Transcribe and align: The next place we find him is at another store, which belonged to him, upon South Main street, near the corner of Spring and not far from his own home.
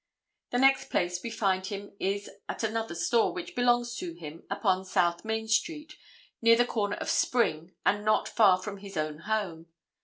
The 0.49 0.57
next 0.57 0.89
place 0.89 1.21
we 1.21 1.29
find 1.29 1.63
him 1.67 1.95
is 1.99 2.27
at 2.49 2.63
another 2.63 2.95
store, 2.95 3.31
which 3.33 3.53
belonged 3.55 3.85
to 3.97 4.15
him, 4.15 4.41
upon 4.49 4.83
South 4.83 5.23
Main 5.23 5.47
street, 5.47 5.95
near 6.41 6.55
the 6.55 6.65
corner 6.65 6.95
of 6.95 7.07
Spring 7.07 7.75
and 7.85 8.03
not 8.03 8.27
far 8.27 8.57
from 8.59 8.77
his 8.77 8.97
own 8.97 9.19
home. 9.19 9.67